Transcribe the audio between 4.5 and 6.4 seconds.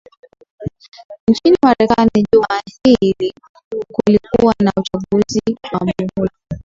na uchaguzi wa muhula